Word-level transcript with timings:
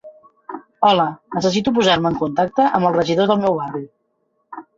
Hola, 0.87 1.03
necessito 1.35 1.73
posar-me 1.75 2.11
en 2.15 2.17
contacte 2.23 2.67
amb 2.79 2.89
el 2.91 2.97
regidor 2.97 3.31
del 3.35 3.45
meu 3.45 3.61
barri. 3.61 3.85